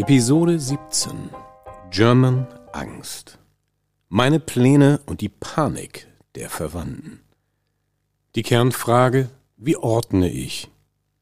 Episode 0.00 0.58
17 0.58 1.28
German 1.90 2.46
Angst. 2.72 3.38
Meine 4.08 4.40
Pläne 4.40 4.98
und 5.04 5.20
die 5.20 5.28
Panik 5.28 6.08
der 6.36 6.48
Verwandten. 6.48 7.20
Die 8.34 8.42
Kernfrage, 8.42 9.28
wie 9.58 9.76
ordne 9.76 10.30
ich 10.30 10.70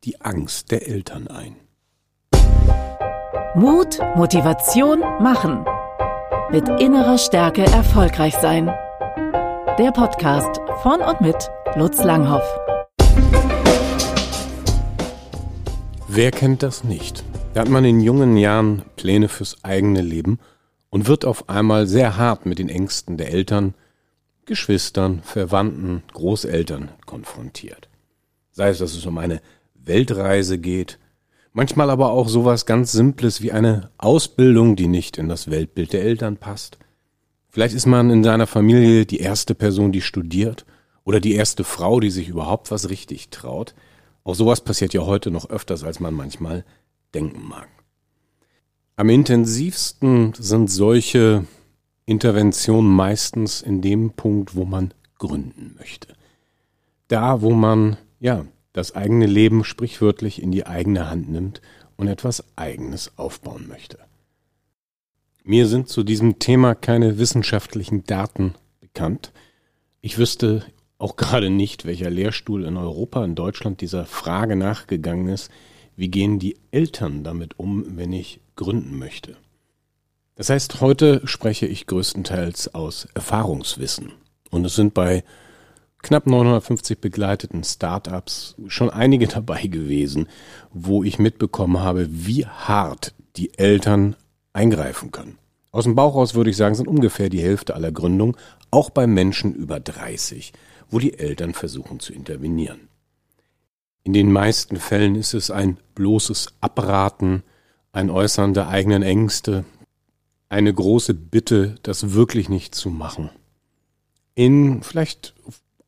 die 0.05 0.21
Angst 0.21 0.71
der 0.71 0.87
Eltern 0.87 1.27
ein? 1.27 1.57
Mut, 3.57 3.99
Motivation, 4.15 5.01
Machen. 5.01 5.65
Mit 6.53 6.69
innerer 6.81 7.19
Stärke 7.19 7.65
erfolgreich 7.65 8.37
sein. 8.37 8.67
Der 9.77 9.91
Podcast 9.91 10.61
von 10.85 11.01
und 11.01 11.21
mit 11.21 11.51
Lutz 11.75 12.05
Langhoff. 12.05 12.47
Wer 16.07 16.31
kennt 16.31 16.63
das 16.63 16.85
nicht? 16.85 17.25
Da 17.59 17.63
hat 17.63 17.71
man 17.71 17.85
in 17.85 18.01
jungen 18.01 18.37
Jahren 18.37 18.83
Pläne 18.95 19.29
fürs 19.29 19.65
eigene 19.65 20.01
Leben 20.01 20.39
und 20.91 21.09
wird 21.09 21.25
auf 21.25 21.49
einmal 21.49 21.89
sehr 21.89 22.17
hart 22.17 22.47
mit 22.47 22.61
den 22.61 22.69
Ängsten 22.69 23.17
der 23.17 23.33
Eltern, 23.33 23.75
Geschwistern, 24.47 25.23
Verwandten, 25.25 26.05
Großeltern 26.13 26.91
konfrontiert. 27.05 27.89
Sei 28.53 28.69
es, 28.69 28.79
dass 28.79 28.95
es 28.95 29.05
um 29.07 29.19
eine 29.19 29.41
Weltreise 29.75 30.59
geht, 30.59 31.01
manchmal 31.53 31.91
aber 31.91 32.13
auch 32.13 32.29
sowas 32.29 32.65
ganz 32.65 32.93
Simples 32.93 33.43
wie 33.43 33.51
eine 33.51 33.91
Ausbildung, 33.99 34.77
die 34.77 34.87
nicht 34.87 35.19
in 35.19 35.29
das 35.29 35.51
Weltbild 35.51 35.93
der 35.93 36.05
Eltern 36.05 36.37
passt. 36.37 36.79
Vielleicht 37.49 37.75
ist 37.75 37.87
man 37.87 38.09
in 38.11 38.23
seiner 38.23 38.47
Familie 38.47 39.05
die 39.05 39.19
erste 39.19 39.57
Person, 39.57 39.91
die 39.91 40.03
studiert 40.03 40.65
oder 41.03 41.19
die 41.19 41.35
erste 41.35 41.65
Frau, 41.65 41.99
die 41.99 42.11
sich 42.11 42.29
überhaupt 42.29 42.71
was 42.71 42.89
richtig 42.89 43.31
traut. 43.31 43.75
Auch 44.23 44.37
sowas 44.37 44.61
passiert 44.61 44.95
ja 44.95 45.01
heute 45.01 45.33
noch 45.33 45.51
öfters, 45.51 45.83
als 45.83 45.99
man 45.99 46.15
manchmal 46.15 46.65
denken 47.15 47.47
mag. 47.49 47.69
Am 48.97 49.09
intensivsten 49.09 50.35
sind 50.35 50.71
solche 50.71 51.45
Interventionen 52.05 52.91
meistens 52.91 53.63
in 53.63 53.81
dem 53.81 54.11
Punkt, 54.11 54.57
wo 54.57 54.65
man 54.65 54.93
gründen 55.19 55.75
möchte. 55.79 56.15
Da, 57.07 57.43
wo 57.43 57.51
man, 57.51 57.97
ja, 58.19 58.45
das 58.73 58.95
eigene 58.95 59.27
Leben 59.27 59.65
sprichwörtlich 59.65 60.43
in 60.43 60.53
die 60.53 60.67
eigene 60.67 61.11
Hand 61.11 61.29
nimmt 61.29 61.61
und 61.97 62.09
etwas 62.09 62.45
Eigenes 62.57 63.13
aufbauen 63.17 63.69
möchte. 63.69 63.99
Mir 65.45 65.67
sind 65.67 65.89
zu 65.89 66.03
diesem 66.05 66.39
Thema 66.39 66.75
keine 66.75 67.19
wissenschaftlichen 67.19 68.05
Daten 68.05 68.55
bekannt. 68.81 69.33
Ich 70.01 70.19
wüsste 70.19 70.65
auch 70.99 71.17
gerade 71.17 71.51
nicht, 71.51 71.85
welcher 71.85 72.11
Lehrstuhl 72.11 72.65
in 72.65 72.77
Europa, 72.77 73.25
in 73.25 73.35
Deutschland 73.35 73.81
dieser 73.81 74.07
Frage 74.07 74.57
nachgegangen 74.57 75.29
ist, 75.29 75.51
wie 75.99 76.09
gehen 76.09 76.39
die 76.39 76.57
Eltern 76.71 77.25
damit 77.25 77.59
um, 77.59 77.85
wenn 77.97 78.13
ich 78.13 78.41
gründen 78.55 78.97
möchte. 79.01 79.37
Das 80.37 80.49
heißt, 80.49 80.81
heute 80.81 81.27
spreche 81.27 81.67
ich 81.67 81.89
größtenteils 81.89 82.73
aus 82.73 83.09
Erfahrungswissen. 83.15 84.13
Und 84.51 84.65
es 84.65 84.77
sind 84.77 84.95
bei 84.95 85.25
knapp 86.01 86.29
950 86.29 87.01
begleiteten 87.01 87.65
Startups 87.65 88.55
schon 88.69 88.91
einige 88.91 89.27
dabei 89.29 89.67
gewesen, 89.67 90.29
wo 90.73 91.03
ich 91.03 91.19
mitbekommen 91.19 91.81
habe, 91.81 92.07
wie 92.09 92.47
hart 92.47 93.13
die 93.37 93.59
Eltern 93.59 94.15
eingreifen 94.53 95.11
können. 95.11 95.37
Aus 95.73 95.83
dem 95.83 95.97
Bauch 95.97 96.15
raus 96.15 96.37
würde 96.37 96.51
ich 96.51 96.57
sagen, 96.57 96.77
sind 96.77 96.87
ungefähr 96.87 97.29
die 97.29 97.43
Hälfte 97.43 97.75
aller 97.75 97.91
Gründungen, 97.91 98.37
auch 98.71 98.91
bei 98.91 99.09
Menschen 99.09 99.53
über 99.53 99.81
30, 99.81 100.53
wo 100.91 101.01
die 101.01 101.19
Eltern 101.19 101.55
versuchen 101.55 101.99
zu 101.99 102.13
intervenieren. 102.13 102.89
In 104.05 104.13
den 104.13 104.33
meisten 104.33 104.77
Fällen 104.77 105.15
ist 105.15 105.35
es 105.35 105.51
ein 105.51 105.79
bloßes 105.95 106.55
Abraten, 106.61 107.43
ein 107.93 108.11
Äußern 108.11 108.55
der 108.55 108.69
eigenen 108.69 109.03
Ängste, 109.03 109.65
eine 110.49 110.73
große 110.73 111.15
Bitte, 111.15 111.75
das 111.83 112.15
wirklich 112.15 112.49
nicht 112.49 112.75
zu 112.75 112.91
machen. 112.91 113.31
In 114.35 114.83
vielleicht 114.83 115.35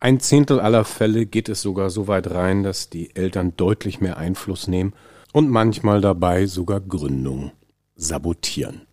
ein 0.00 0.20
Zehntel 0.20 0.60
aller 0.60 0.84
Fälle 0.84 1.26
geht 1.26 1.48
es 1.48 1.62
sogar 1.62 1.90
so 1.90 2.08
weit 2.08 2.30
rein, 2.30 2.62
dass 2.62 2.90
die 2.90 3.14
Eltern 3.14 3.54
deutlich 3.56 4.00
mehr 4.00 4.16
Einfluss 4.16 4.66
nehmen 4.66 4.92
und 5.32 5.48
manchmal 5.48 6.00
dabei 6.00 6.46
sogar 6.46 6.80
Gründung 6.80 7.52
sabotieren. 7.96 8.86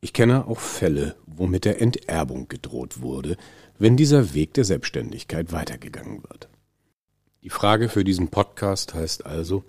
Ich 0.00 0.12
kenne 0.12 0.46
auch 0.46 0.58
Fälle, 0.58 1.16
wo 1.26 1.46
mit 1.46 1.64
der 1.64 1.80
Enterbung 1.80 2.48
gedroht 2.48 3.00
wurde, 3.00 3.36
wenn 3.78 3.96
dieser 3.96 4.34
Weg 4.34 4.54
der 4.54 4.64
Selbstständigkeit 4.64 5.52
weitergegangen 5.52 6.22
wird. 6.22 6.49
Die 7.42 7.48
Frage 7.48 7.88
für 7.88 8.04
diesen 8.04 8.28
Podcast 8.28 8.92
heißt 8.92 9.24
also, 9.24 9.64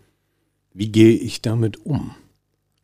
wie 0.73 0.91
gehe 0.91 1.15
ich 1.15 1.41
damit 1.41 1.85
um, 1.85 2.13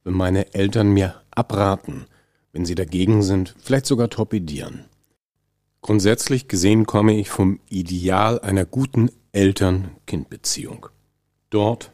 wenn 0.06 0.14
meine 0.14 0.54
Eltern 0.54 0.92
mir 0.92 1.22
abraten, 1.30 2.06
wenn 2.54 2.64
sie 2.64 2.76
dagegen 2.76 3.22
sind, 3.22 3.54
vielleicht 3.60 3.86
sogar 3.86 4.10
torpedieren? 4.10 4.86
Grundsätzlich 5.82 6.48
gesehen 6.48 6.86
komme 6.86 7.18
ich 7.18 7.30
vom 7.30 7.60
Ideal 7.68 8.40
einer 8.40 8.64
guten 8.64 9.12
Eltern-Kind-Beziehung. 9.34 10.88
Dort, 11.50 11.92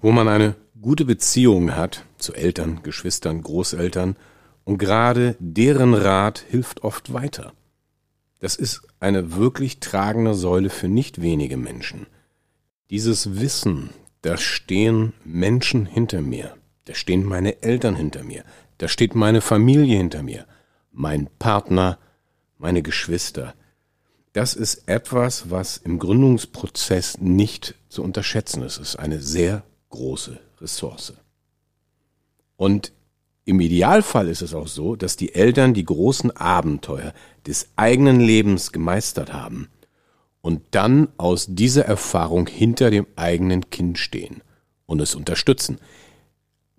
wo 0.00 0.12
man 0.12 0.28
eine 0.28 0.54
gute 0.80 1.04
Beziehung 1.04 1.74
hat 1.74 2.04
zu 2.16 2.32
Eltern, 2.32 2.84
Geschwistern, 2.84 3.42
Großeltern 3.42 4.16
und 4.62 4.78
gerade 4.78 5.34
deren 5.40 5.94
Rat 5.94 6.44
hilft 6.48 6.84
oft 6.84 7.12
weiter. 7.12 7.52
Das 8.38 8.54
ist 8.54 8.82
eine 9.00 9.34
wirklich 9.34 9.80
tragende 9.80 10.34
Säule 10.34 10.70
für 10.70 10.86
nicht 10.86 11.20
wenige 11.20 11.56
Menschen– 11.56 12.06
dieses 12.90 13.40
Wissen, 13.40 13.90
da 14.22 14.36
stehen 14.36 15.12
Menschen 15.24 15.86
hinter 15.86 16.20
mir, 16.20 16.56
da 16.84 16.94
stehen 16.94 17.24
meine 17.24 17.62
Eltern 17.62 17.94
hinter 17.94 18.24
mir, 18.24 18.44
da 18.78 18.88
steht 18.88 19.14
meine 19.14 19.40
Familie 19.40 19.96
hinter 19.96 20.22
mir, 20.22 20.46
mein 20.92 21.28
Partner, 21.38 21.98
meine 22.58 22.82
Geschwister. 22.82 23.54
Das 24.32 24.54
ist 24.54 24.88
etwas, 24.88 25.50
was 25.50 25.76
im 25.76 25.98
Gründungsprozess 25.98 27.18
nicht 27.18 27.74
zu 27.88 28.02
unterschätzen 28.02 28.62
ist. 28.62 28.78
Es 28.78 28.90
ist 28.90 28.96
eine 28.96 29.20
sehr 29.20 29.62
große 29.90 30.38
Ressource. 30.60 31.14
Und 32.56 32.92
im 33.44 33.60
Idealfall 33.60 34.28
ist 34.28 34.42
es 34.42 34.52
auch 34.52 34.68
so, 34.68 34.94
dass 34.96 35.16
die 35.16 35.34
Eltern 35.34 35.74
die 35.74 35.84
großen 35.84 36.36
Abenteuer 36.36 37.14
des 37.46 37.68
eigenen 37.76 38.18
Lebens 38.20 38.72
gemeistert 38.72 39.32
haben– 39.32 39.68
und 40.42 40.62
dann 40.70 41.08
aus 41.16 41.46
dieser 41.48 41.84
Erfahrung 41.84 42.46
hinter 42.46 42.90
dem 42.90 43.06
eigenen 43.16 43.70
Kind 43.70 43.98
stehen 43.98 44.42
und 44.86 45.00
es 45.00 45.14
unterstützen. 45.14 45.78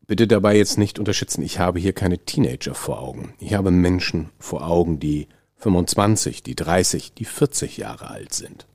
Bitte 0.07 0.27
dabei 0.27 0.57
jetzt 0.57 0.77
nicht 0.77 0.99
unterschätzen, 0.99 1.41
ich 1.44 1.59
habe 1.59 1.79
hier 1.79 1.94
keine 1.94 2.17
Teenager 2.19 2.73
vor 2.73 2.99
Augen. 3.01 3.33
Ich 3.39 3.53
habe 3.53 3.72
Menschen 3.72 4.29
vor 4.39 4.67
Augen, 4.67 4.99
die 4.99 5.27
25, 5.57 6.44
die 6.44 6.55
30, 6.55 7.13
die 7.13 7.25
40 7.25 7.77
Jahre 7.77 8.09
alt 8.09 8.33
sind. 8.33 8.66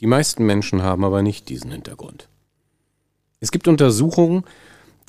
Die 0.00 0.06
meisten 0.06 0.46
Menschen 0.46 0.82
haben 0.82 1.04
aber 1.04 1.22
nicht 1.22 1.48
diesen 1.48 1.70
Hintergrund. 1.70 2.28
Es 3.40 3.50
gibt 3.50 3.68
Untersuchungen, 3.68 4.44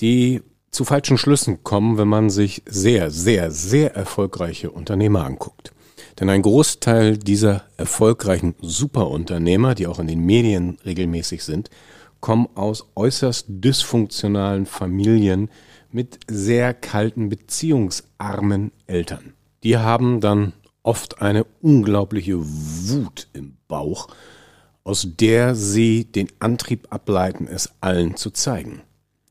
die 0.02 0.42
zu 0.72 0.84
falschen 0.84 1.18
Schlüssen 1.18 1.64
kommen, 1.64 1.98
wenn 1.98 2.08
man 2.08 2.30
sich 2.30 2.64
sehr, 2.66 3.10
sehr, 3.12 3.52
sehr 3.52 3.96
erfolgreiche 3.96 4.72
Unternehmer 4.72 5.26
anguckt. 5.26 5.75
Denn 6.20 6.30
ein 6.30 6.42
Großteil 6.42 7.18
dieser 7.18 7.64
erfolgreichen 7.78 8.56
Superunternehmer, 8.62 9.76
die 9.76 9.88
auch 9.88 10.00
in 10.00 10.08
den 10.08 10.26
Medien 10.26 10.78
regelmäßig 10.86 11.44
sind, 11.44 11.70
kommen 12.22 12.48
aus 12.56 12.88
äußerst 12.96 13.46
dysfunktionalen 13.50 14.66
Familien 14.66 15.50
mit 15.92 16.20
sehr 16.28 16.74
kalten, 16.74 17.30
beziehungsarmen 17.30 18.72
Eltern. 18.88 19.34
Die 19.64 19.78
haben 19.78 20.22
dann 20.22 20.54
oft 20.84 21.22
eine 21.22 21.46
unglaubliche 21.62 22.38
Wut 22.40 23.28
im 23.34 23.58
Bauch, 23.68 24.08
aus 24.84 25.08
der 25.20 25.56
sie 25.56 26.06
den 26.06 26.28
Antrieb 26.40 26.88
ableiten, 26.92 27.48
es 27.48 27.74
allen 27.82 28.16
zu 28.16 28.30
zeigen. 28.32 28.82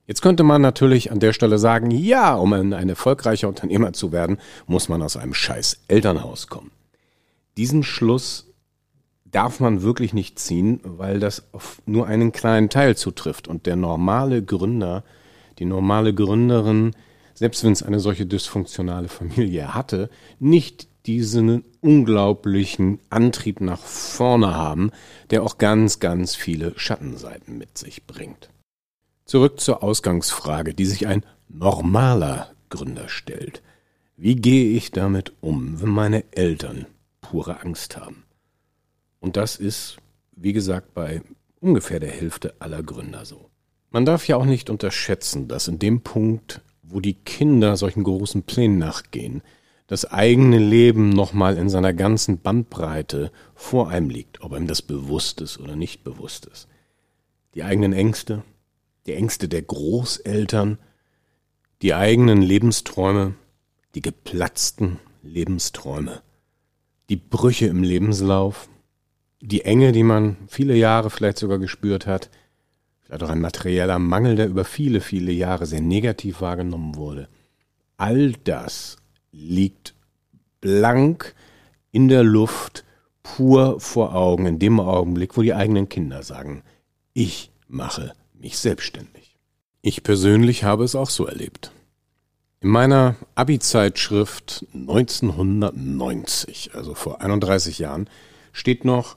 Jetzt 0.07 0.21
könnte 0.21 0.43
man 0.43 0.61
natürlich 0.61 1.11
an 1.11 1.21
der 1.21 1.33
Stelle 1.33 1.59
sagen, 1.59 1.91
ja, 1.91 2.35
um 2.35 2.53
ein 2.53 2.89
erfolgreicher 2.89 3.49
Unternehmer 3.49 3.95
zu 3.95 4.13
werden, 4.13 4.39
muss 4.67 4.89
man 4.89 5.03
aus 5.03 5.17
einem 5.17 5.33
scheiß 5.33 5.85
Elternhaus 5.89 6.49
kommen. 6.49 6.71
Diesen 7.57 7.83
Schluss 7.83 8.53
darf 9.25 9.61
man 9.61 9.83
wirklich 9.83 10.13
nicht 10.13 10.39
ziehen, 10.39 10.81
weil 10.85 11.21
das 11.21 11.45
auf 11.53 11.81
nur 11.87 12.07
einen 12.07 12.33
kleinen 12.33 12.69
Teil 12.69 12.97
zutrifft 12.97 13.49
und 13.49 13.67
der 13.67 13.77
normale 13.77 14.43
Gründer, 14.45 15.05
die 15.59 15.65
normale 15.65 16.13
Gründerin, 16.13 16.95
selbst 17.35 17.65
wenn 17.65 17.73
es 17.73 17.83
eine 17.83 17.99
solche 17.99 18.27
dysfunktionale 18.27 19.09
Familie 19.09 19.75
hatte, 19.75 20.11
nicht 20.39 20.87
diesen 21.07 21.65
unglaublichen 21.81 23.01
Antrieb 23.11 23.61
nach 23.61 23.81
vorne 23.81 24.55
haben, 24.55 24.91
der 25.31 25.43
auch 25.43 25.59
ganz, 25.59 25.99
ganz 25.99 26.35
viele 26.35 26.73
Schattenseiten 26.77 27.59
mit 27.59 27.77
sich 27.77 28.07
bringt. 28.07 28.51
Zurück 29.25 29.59
zur 29.59 29.83
Ausgangsfrage, 29.83 30.75
die 30.75 30.85
sich 30.85 31.07
ein 31.07 31.25
normaler 31.49 32.51
Gründer 32.69 33.09
stellt. 33.09 33.63
Wie 34.17 34.37
gehe 34.37 34.77
ich 34.77 34.91
damit 34.91 35.33
um, 35.41 35.81
wenn 35.81 35.89
meine 35.89 36.25
Eltern 36.33 36.87
pure 37.21 37.63
Angst 37.63 37.97
haben? 37.97 38.25
Und 39.21 39.37
das 39.37 39.57
ist, 39.57 39.97
wie 40.37 40.53
gesagt, 40.53 40.93
bei 40.93 41.23
ungefähr 41.61 42.01
der 42.01 42.11
Hälfte 42.11 42.55
aller 42.59 42.83
Gründer 42.83 43.25
so. 43.25 43.49
Man 43.91 44.05
darf 44.05 44.29
ja 44.29 44.37
auch 44.37 44.45
nicht 44.45 44.69
unterschätzen, 44.69 45.49
dass 45.49 45.69
in 45.69 45.79
dem 45.79 46.03
Punkt, 46.03 46.61
wo 46.83 47.01
die 47.01 47.15
Kinder 47.15 47.77
solchen 47.77 48.05
großen 48.05 48.43
Plänen 48.43 48.77
nachgehen, 48.77 49.43
das 49.87 50.05
eigene 50.05 50.59
Leben 50.59 51.11
nochmal 51.11 51.57
in 51.57 51.69
seiner 51.69 51.93
ganzen 51.93 52.41
Bandbreite 52.41 53.33
vor 53.55 53.89
einem 53.89 54.11
liegt, 54.11 54.43
ob 54.43 54.53
einem 54.53 54.67
das 54.67 54.83
bewusst 54.83 55.41
ist 55.41 55.59
oder 55.59 55.77
nicht 55.77 56.05
bewusst 56.05 56.47
ist. 56.47 56.69
Die 57.55 57.63
eigenen 57.63 57.93
Ängste, 57.93 58.43
die 59.07 59.15
Ängste 59.15 59.49
der 59.49 59.63
Großeltern, 59.63 60.79
die 61.83 61.95
eigenen 61.95 62.43
Lebensträume, 62.43 63.35
die 63.95 64.01
geplatzten 64.01 64.99
Lebensträume, 65.23 66.23
die 67.09 67.17
Brüche 67.17 67.67
im 67.67 67.83
Lebenslauf, 67.83 68.69
die 69.41 69.63
Enge, 69.65 69.93
die 69.93 70.03
man 70.03 70.37
viele 70.49 70.75
Jahre 70.75 71.11
vielleicht 71.11 71.39
sogar 71.39 71.59
gespürt 71.59 72.07
hat, 72.07 72.31
vielleicht 73.01 73.23
auch 73.23 73.31
ein 73.31 73.41
materieller 73.41 73.99
Mangel, 73.99 74.37
der 74.37 74.49
über 74.49 74.65
viele, 74.65 75.01
viele 75.01 75.33
Jahre 75.33 75.67
sehr 75.67 75.83
negativ 75.83 76.41
wahrgenommen 76.41 76.97
wurde. 76.97 77.29
All 77.99 78.33
das 78.33 78.97
liegt 79.31 79.95
blank 80.61 81.35
in 81.93 82.09
der 82.09 82.25
Luft, 82.25 82.85
pur 83.23 83.79
vor 83.81 84.15
Augen, 84.15 84.47
in 84.47 84.59
dem 84.59 84.81
Augenblick, 84.81 85.37
wo 85.37 85.43
die 85.43 85.55
eigenen 85.55 85.89
Kinder 85.89 86.23
sagen, 86.23 86.63
ich 87.13 87.53
mache 87.69 88.15
mich 88.45 88.59
selbstständig. 88.59 89.39
Ich 89.81 90.03
persönlich 90.03 90.65
habe 90.65 90.85
es 90.85 90.95
auch 90.95 91.09
so 91.09 91.27
erlebt. 91.27 91.73
In 92.61 92.69
meiner 92.69 93.17
Abi-Zeitschrift 93.35 94.67
1990, 94.75 96.75
also 96.75 96.95
vor 96.95 97.23
31 97.23 97.79
Jahren, 97.79 98.11
steht 98.53 98.85
noch, 98.85 99.17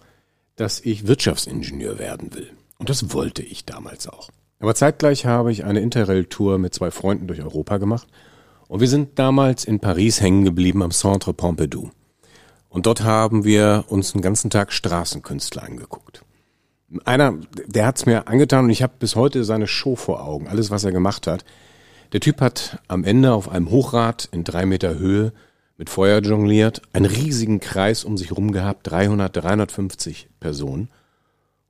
dass 0.55 0.79
ich 0.79 1.07
Wirtschaftsingenieur 1.07 1.99
werden 1.99 2.33
will. 2.33 2.49
Und 2.77 2.89
das 2.89 3.13
wollte 3.13 3.43
ich 3.43 3.65
damals 3.65 4.07
auch. 4.07 4.29
Aber 4.59 4.75
zeitgleich 4.75 5.25
habe 5.25 5.51
ich 5.51 5.65
eine 5.65 5.81
Interrail-Tour 5.81 6.57
mit 6.57 6.73
zwei 6.73 6.89
Freunden 6.89 7.27
durch 7.27 7.41
Europa 7.41 7.77
gemacht 7.77 8.07
und 8.69 8.79
wir 8.79 8.87
sind 8.87 9.19
damals 9.19 9.65
in 9.65 9.81
Paris 9.81 10.21
hängen 10.21 10.45
geblieben 10.45 10.81
am 10.81 10.91
Centre 10.91 11.33
Pompidou. 11.33 11.91
Und 12.69 12.85
dort 12.85 13.03
haben 13.03 13.43
wir 13.43 13.83
uns 13.89 14.13
den 14.13 14.21
ganzen 14.21 14.49
Tag 14.49 14.71
Straßenkünstler 14.71 15.63
angeguckt. 15.63 16.23
Einer, 17.03 17.37
der 17.65 17.85
hat's 17.85 18.05
mir 18.05 18.27
angetan 18.27 18.65
und 18.65 18.69
ich 18.69 18.81
habe 18.81 18.93
bis 18.97 19.15
heute 19.15 19.43
seine 19.43 19.67
Show 19.67 19.95
vor 19.95 20.23
Augen, 20.23 20.47
alles 20.47 20.71
was 20.71 20.83
er 20.83 20.91
gemacht 20.91 21.27
hat. 21.27 21.43
Der 22.13 22.21
Typ 22.21 22.39
hat 22.39 22.81
am 22.87 23.03
Ende 23.03 23.33
auf 23.33 23.49
einem 23.49 23.69
Hochrad 23.69 24.29
in 24.31 24.43
drei 24.43 24.65
Meter 24.65 24.97
Höhe 24.97 25.33
mit 25.77 25.89
Feuer 25.89 26.21
jongliert, 26.21 26.81
einen 26.93 27.05
riesigen 27.05 27.59
Kreis 27.59 28.03
um 28.03 28.17
sich 28.17 28.31
rum 28.31 28.51
gehabt, 28.51 28.89
300, 28.89 29.35
350 29.35 30.29
Personen. 30.39 30.89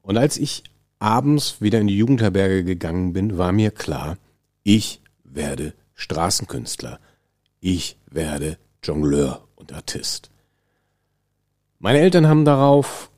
Und 0.01 0.17
als 0.17 0.37
ich 0.37 0.63
abends 0.99 1.61
wieder 1.61 1.79
in 1.79 1.87
die 1.87 1.97
Jugendherberge 1.97 2.63
gegangen 2.63 3.13
bin, 3.13 3.37
war 3.37 3.51
mir 3.51 3.71
klar, 3.71 4.17
ich 4.63 5.01
werde 5.23 5.73
Straßenkünstler. 5.95 6.99
Ich 7.59 7.97
werde 8.09 8.57
Jongleur 8.83 9.47
und 9.55 9.73
Artist. 9.73 10.29
Meine 11.79 11.99
Eltern 11.99 12.27
haben 12.27 12.45
darauf 12.45 13.09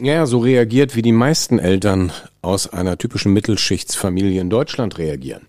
ja, 0.00 0.26
so 0.26 0.38
reagiert, 0.38 0.96
wie 0.96 1.02
die 1.02 1.12
meisten 1.12 1.58
Eltern 1.58 2.12
aus 2.42 2.68
einer 2.68 2.98
typischen 2.98 3.32
Mittelschichtsfamilie 3.32 4.40
in 4.40 4.50
Deutschland 4.50 4.98
reagieren. 4.98 5.46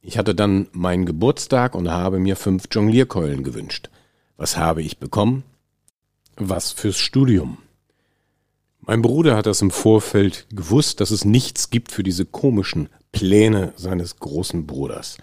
Ich 0.00 0.18
hatte 0.18 0.34
dann 0.34 0.68
meinen 0.72 1.06
Geburtstag 1.06 1.74
und 1.74 1.90
habe 1.90 2.18
mir 2.18 2.36
fünf 2.36 2.64
Jonglierkeulen 2.70 3.42
gewünscht. 3.42 3.90
Was 4.36 4.56
habe 4.56 4.82
ich 4.82 4.98
bekommen? 4.98 5.44
Was 6.36 6.72
fürs 6.72 6.98
Studium. 6.98 7.58
Mein 8.80 9.02
Bruder 9.02 9.36
hat 9.36 9.46
das 9.46 9.62
im 9.62 9.70
Vorfeld 9.70 10.46
gewusst, 10.50 11.00
dass 11.00 11.10
es 11.10 11.24
nichts 11.24 11.70
gibt 11.70 11.90
für 11.90 12.04
diese 12.04 12.24
komischen 12.24 12.88
Pläne 13.10 13.72
seines 13.76 14.16
großen 14.16 14.66
Bruders. 14.66 15.16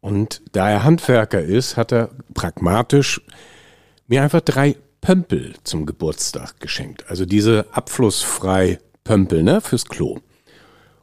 Und 0.00 0.42
da 0.52 0.70
er 0.70 0.84
Handwerker 0.84 1.42
ist, 1.42 1.76
hat 1.76 1.92
er 1.92 2.10
pragmatisch 2.32 3.20
mir 4.06 4.22
einfach 4.22 4.40
drei 4.40 4.76
Pömpel 5.06 5.54
zum 5.62 5.86
Geburtstag 5.86 6.58
geschenkt. 6.58 7.04
Also 7.08 7.26
diese 7.26 7.66
abflussfrei 7.70 8.80
Pömpel, 9.04 9.44
ne, 9.44 9.60
fürs 9.60 9.84
Klo. 9.84 10.18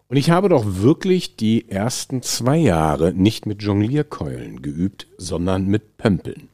Und 0.10 0.18
ich 0.18 0.30
habe 0.30 0.50
doch 0.50 0.66
wirklich 0.66 1.38
die 1.38 1.70
ersten 1.70 2.22
zwei 2.22 2.58
Jahre 2.58 3.14
nicht 3.14 3.46
mit 3.46 3.64
Jonglierkeulen 3.64 4.62
geübt, 4.62 5.08
sondern 5.18 5.68
mit 5.68 5.96
Pömpeln. 5.96 6.50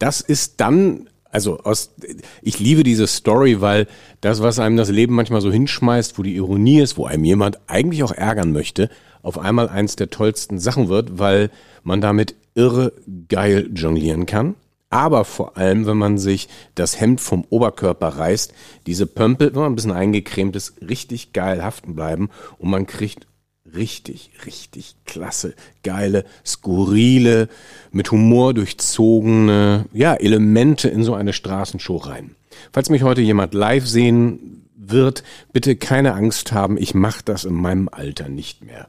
Das 0.00 0.20
ist 0.20 0.60
dann, 0.60 1.08
also 1.30 1.60
aus, 1.60 1.94
ich 2.42 2.58
liebe 2.58 2.82
diese 2.82 3.06
Story, 3.06 3.60
weil 3.60 3.86
das, 4.20 4.42
was 4.42 4.58
einem 4.58 4.76
das 4.76 4.90
Leben 4.90 5.14
manchmal 5.14 5.42
so 5.42 5.52
hinschmeißt, 5.52 6.18
wo 6.18 6.24
die 6.24 6.34
Ironie 6.34 6.80
ist, 6.80 6.96
wo 6.96 7.06
einem 7.06 7.22
jemand 7.22 7.60
eigentlich 7.68 8.02
auch 8.02 8.10
ärgern 8.10 8.50
möchte, 8.50 8.90
auf 9.22 9.38
einmal 9.38 9.68
eins 9.68 9.94
der 9.94 10.10
tollsten 10.10 10.58
Sachen 10.58 10.88
wird, 10.88 11.20
weil 11.20 11.50
man 11.84 12.00
damit 12.00 12.34
irre 12.56 12.94
geil 13.28 13.70
jonglieren 13.72 14.26
kann. 14.26 14.56
Aber 14.90 15.24
vor 15.24 15.56
allem, 15.56 15.86
wenn 15.86 15.96
man 15.96 16.18
sich 16.18 16.48
das 16.74 17.00
Hemd 17.00 17.20
vom 17.20 17.44
Oberkörper 17.48 18.08
reißt, 18.08 18.52
diese 18.86 19.06
Pömpel, 19.06 19.54
wenn 19.54 19.62
man 19.62 19.72
ein 19.72 19.76
bisschen 19.76 19.92
eingecremt 19.92 20.56
ist, 20.56 20.74
richtig 20.82 21.32
geil 21.32 21.62
haften 21.62 21.94
bleiben 21.94 22.28
und 22.58 22.70
man 22.70 22.88
kriegt 22.88 23.28
richtig, 23.72 24.32
richtig 24.44 24.96
klasse, 25.04 25.54
geile, 25.84 26.24
skurrile, 26.44 27.48
mit 27.92 28.10
Humor 28.10 28.52
durchzogene, 28.52 29.86
ja, 29.92 30.14
Elemente 30.14 30.88
in 30.88 31.04
so 31.04 31.14
eine 31.14 31.32
Straßenshow 31.32 31.96
rein. 31.96 32.34
Falls 32.72 32.90
mich 32.90 33.04
heute 33.04 33.20
jemand 33.20 33.54
live 33.54 33.86
sehen 33.86 34.66
wird, 34.74 35.22
bitte 35.52 35.76
keine 35.76 36.14
Angst 36.14 36.50
haben, 36.50 36.76
ich 36.76 36.94
mache 36.94 37.22
das 37.24 37.44
in 37.44 37.54
meinem 37.54 37.88
Alter 37.88 38.28
nicht 38.28 38.64
mehr. 38.64 38.88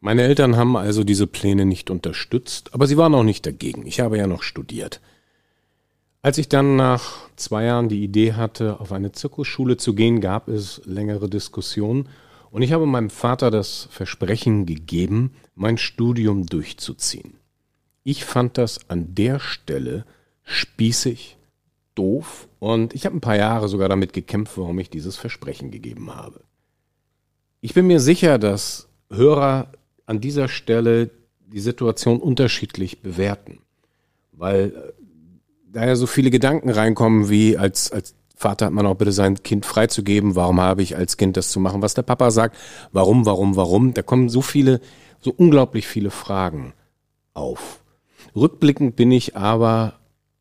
Meine 0.00 0.22
Eltern 0.24 0.56
haben 0.56 0.76
also 0.76 1.04
diese 1.04 1.26
Pläne 1.26 1.64
nicht 1.64 1.88
unterstützt, 1.88 2.74
aber 2.74 2.86
sie 2.86 2.96
waren 2.98 3.14
auch 3.14 3.22
nicht 3.22 3.46
dagegen. 3.46 3.86
Ich 3.86 4.00
habe 4.00 4.18
ja 4.18 4.26
noch 4.26 4.42
studiert. 4.42 5.00
Als 6.24 6.38
ich 6.38 6.48
dann 6.48 6.76
nach 6.76 7.28
zwei 7.34 7.64
Jahren 7.64 7.88
die 7.88 8.04
Idee 8.04 8.34
hatte, 8.34 8.78
auf 8.78 8.92
eine 8.92 9.10
Zirkusschule 9.10 9.76
zu 9.76 9.92
gehen, 9.92 10.20
gab 10.20 10.46
es 10.46 10.80
längere 10.84 11.28
Diskussionen 11.28 12.08
und 12.52 12.62
ich 12.62 12.72
habe 12.72 12.86
meinem 12.86 13.10
Vater 13.10 13.50
das 13.50 13.88
Versprechen 13.90 14.64
gegeben, 14.64 15.32
mein 15.56 15.78
Studium 15.78 16.46
durchzuziehen. 16.46 17.34
Ich 18.04 18.24
fand 18.24 18.56
das 18.56 18.88
an 18.88 19.16
der 19.16 19.40
Stelle 19.40 20.04
spießig, 20.44 21.38
doof 21.96 22.48
und 22.60 22.94
ich 22.94 23.04
habe 23.04 23.16
ein 23.16 23.20
paar 23.20 23.36
Jahre 23.36 23.68
sogar 23.68 23.88
damit 23.88 24.12
gekämpft, 24.12 24.56
warum 24.58 24.78
ich 24.78 24.90
dieses 24.90 25.16
Versprechen 25.16 25.72
gegeben 25.72 26.14
habe. 26.14 26.44
Ich 27.60 27.74
bin 27.74 27.88
mir 27.88 27.98
sicher, 27.98 28.38
dass 28.38 28.88
Hörer 29.10 29.72
an 30.06 30.20
dieser 30.20 30.46
Stelle 30.46 31.10
die 31.46 31.60
Situation 31.60 32.20
unterschiedlich 32.20 33.02
bewerten. 33.02 33.58
Weil 34.32 34.72
äh, 34.74 35.01
da 35.72 35.86
ja 35.86 35.96
so 35.96 36.06
viele 36.06 36.30
Gedanken 36.30 36.70
reinkommen, 36.70 37.28
wie 37.28 37.56
als, 37.56 37.90
als 37.90 38.14
Vater 38.36 38.66
hat 38.66 38.72
man 38.72 38.86
auch 38.86 38.96
bitte 38.96 39.12
sein 39.12 39.42
Kind 39.42 39.64
freizugeben, 39.64 40.36
warum 40.36 40.60
habe 40.60 40.82
ich 40.82 40.96
als 40.96 41.16
Kind 41.16 41.36
das 41.36 41.50
zu 41.50 41.60
machen, 41.60 41.82
was 41.82 41.94
der 41.94 42.02
Papa 42.02 42.30
sagt, 42.30 42.56
warum, 42.92 43.24
warum, 43.24 43.56
warum. 43.56 43.94
Da 43.94 44.02
kommen 44.02 44.28
so 44.28 44.42
viele, 44.42 44.80
so 45.20 45.32
unglaublich 45.34 45.86
viele 45.86 46.10
Fragen 46.10 46.74
auf. 47.34 47.80
Rückblickend 48.34 48.96
bin 48.96 49.10
ich 49.10 49.36
aber 49.36 49.94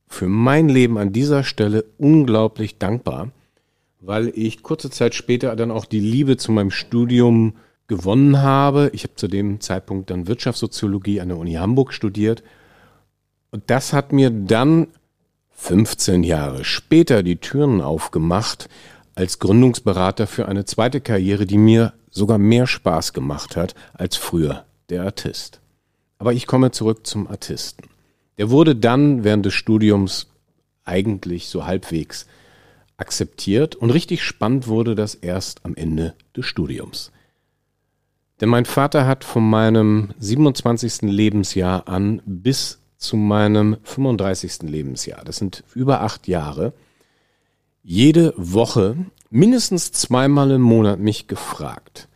für 0.08 0.28
mein 0.28 0.68
Leben 0.68 0.98
an 0.98 1.14
dieser 1.14 1.44
Stelle 1.44 1.86
unglaublich 1.98 2.78
dankbar, 2.78 3.32
weil 4.00 4.32
ich 4.36 4.64
kurze 4.64 4.90
Zeit 4.90 5.16
später 5.16 5.56
dann 5.56 5.72
auch 5.72 5.86
die 5.86 6.00
Liebe 6.00 6.38
zu 6.38 6.52
meinem 6.52 6.72
Studium 6.72 7.54
gewonnen 7.88 8.42
habe. 8.42 8.90
Ich 8.94 9.04
habe 9.04 9.16
zu 9.16 9.28
dem 9.28 9.62
Zeitpunkt 9.62 10.10
dann 10.10 10.28
Wirtschaftssoziologie 10.28 11.22
an 11.22 11.30
der 11.30 11.38
Uni 11.38 11.54
Hamburg 11.54 11.94
studiert. 11.94 12.44
Und 13.52 13.70
das 13.70 13.94
hat 13.94 14.12
mir 14.12 14.30
dann 14.30 14.88
15 15.62 16.24
Jahre 16.24 16.65
später 16.65 17.22
die 17.22 17.36
Türen 17.36 17.82
aufgemacht 17.82 18.68
als 19.13 19.38
Gründungsberater 19.38 20.25
für 20.25 20.48
eine 20.48 20.65
zweite 20.65 21.01
Karriere, 21.01 21.46
die 21.46 21.60
mir 21.60 21.94
sogar 22.10 22.39
mehr 22.39 22.65
Spaß 22.65 23.13
gemacht 23.13 23.56
hat 23.56 23.75
als 23.94 24.18
früher 24.18 24.65
der 24.89 25.03
Artist. 25.03 25.62
Aber 26.18 26.34
ich 26.34 26.48
komme 26.48 26.72
zurück 26.72 27.06
zum 27.06 27.27
Artisten. 27.27 27.84
Der 28.39 28.50
wurde 28.50 28.75
dann 28.75 29.24
während 29.24 29.46
des 29.46 29.53
Studiums 29.53 30.32
eigentlich 30.84 31.48
so 31.48 31.63
halbwegs 31.63 32.25
akzeptiert 32.98 33.75
und 33.75 33.91
richtig 33.91 34.24
spannend 34.24 34.68
wurde 34.68 34.96
das 34.96 35.13
erst 35.13 35.63
am 35.63 35.75
Ende 35.75 36.15
des 36.36 36.48
Studiums. 36.48 37.12
Denn 38.41 38.50
mein 38.50 38.65
Vater 38.65 39.06
hat 39.06 39.24
von 39.24 39.48
meinem 39.48 40.10
27. 40.18 41.03
Lebensjahr 41.03 41.88
an 41.88 42.24
bis 42.25 42.81
zu 43.01 43.17
meinem 43.17 43.77
35. 43.84 44.62
Lebensjahr, 44.63 45.24
das 45.25 45.38
sind 45.38 45.63
über 45.74 46.01
acht 46.01 46.27
Jahre, 46.27 46.74
jede 47.84 48.34
Woche 48.38 48.96
mindestens 49.31 49.91
zweimal 49.91 50.51
im 50.51 50.62
Monat 50.62 51.00
mich 51.00 51.27
gefragt, 51.27 52.08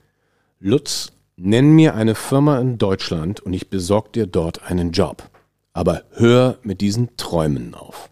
Lutz, 0.60 1.12
nenn 1.38 1.72
mir 1.72 1.96
eine 1.96 2.16
Firma 2.16 2.60
in 2.60 2.78
Deutschland 2.78 3.40
und 3.40 3.54
ich 3.54 3.70
besorg 3.70 4.14
dir 4.14 4.28
dort 4.28 4.64
einen 4.70 4.92
Job. 4.92 5.30
Aber 5.74 6.04
hör 6.14 6.60
mit 6.64 6.80
diesen 6.80 7.18
Träumen 7.18 7.74
auf. 7.74 8.10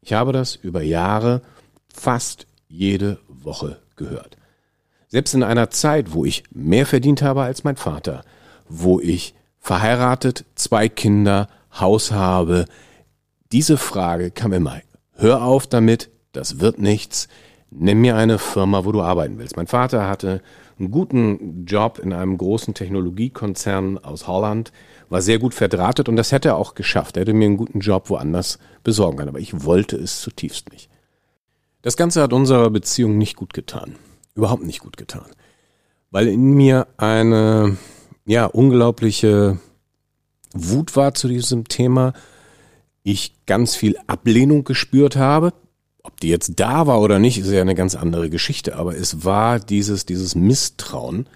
Ich 0.00 0.12
habe 0.12 0.32
das 0.32 0.54
über 0.54 0.82
Jahre 0.82 1.42
fast 1.92 2.46
jede 2.68 3.18
Woche 3.26 3.80
gehört. 3.96 4.36
Selbst 5.08 5.34
in 5.34 5.42
einer 5.42 5.70
Zeit, 5.70 6.12
wo 6.12 6.24
ich 6.24 6.44
mehr 6.52 6.86
verdient 6.86 7.22
habe 7.22 7.42
als 7.42 7.64
mein 7.64 7.76
Vater, 7.76 8.24
wo 8.68 9.00
ich 9.00 9.34
verheiratet, 9.58 10.44
zwei 10.54 10.88
Kinder, 10.88 11.48
Haus 11.78 12.12
habe. 12.12 12.66
Diese 13.52 13.76
Frage 13.76 14.30
kam 14.30 14.52
immer. 14.52 14.80
Hör 15.14 15.44
auf 15.44 15.66
damit, 15.66 16.10
das 16.32 16.60
wird 16.60 16.78
nichts. 16.78 17.28
Nimm 17.70 18.00
mir 18.00 18.16
eine 18.16 18.38
Firma, 18.38 18.84
wo 18.84 18.92
du 18.92 19.02
arbeiten 19.02 19.38
willst. 19.38 19.56
Mein 19.56 19.66
Vater 19.66 20.06
hatte 20.06 20.42
einen 20.78 20.90
guten 20.90 21.64
Job 21.64 21.98
in 21.98 22.12
einem 22.12 22.36
großen 22.36 22.74
Technologiekonzern 22.74 23.98
aus 23.98 24.26
Holland, 24.26 24.72
war 25.08 25.22
sehr 25.22 25.38
gut 25.38 25.54
verdrahtet 25.54 26.08
und 26.08 26.16
das 26.16 26.32
hätte 26.32 26.48
er 26.48 26.56
auch 26.56 26.74
geschafft. 26.74 27.16
Er 27.16 27.22
hätte 27.22 27.34
mir 27.34 27.46
einen 27.46 27.56
guten 27.56 27.80
Job 27.80 28.10
woanders 28.10 28.58
besorgen 28.82 29.18
können, 29.18 29.28
aber 29.28 29.38
ich 29.38 29.64
wollte 29.64 29.96
es 29.96 30.20
zutiefst 30.20 30.70
nicht. 30.70 30.90
Das 31.82 31.96
Ganze 31.96 32.22
hat 32.22 32.32
unserer 32.32 32.70
Beziehung 32.70 33.18
nicht 33.18 33.36
gut 33.36 33.54
getan. 33.54 33.96
Überhaupt 34.34 34.64
nicht 34.64 34.80
gut 34.80 34.96
getan. 34.96 35.26
Weil 36.10 36.28
in 36.28 36.52
mir 36.52 36.86
eine, 36.96 37.76
ja, 38.24 38.46
unglaubliche 38.46 39.58
Wut 40.54 40.96
war 40.96 41.14
zu 41.14 41.28
diesem 41.28 41.68
Thema. 41.68 42.12
Ich 43.02 43.34
ganz 43.46 43.74
viel 43.74 43.96
Ablehnung 44.06 44.64
gespürt 44.64 45.16
habe. 45.16 45.52
Ob 46.02 46.18
die 46.20 46.28
jetzt 46.28 46.58
da 46.58 46.86
war 46.86 47.00
oder 47.00 47.18
nicht, 47.18 47.38
ist 47.38 47.50
ja 47.50 47.60
eine 47.60 47.74
ganz 47.74 47.94
andere 47.94 48.30
Geschichte. 48.30 48.76
Aber 48.76 48.96
es 48.96 49.24
war 49.24 49.60
dieses, 49.60 50.06
dieses 50.06 50.34
Misstrauen. 50.34 51.26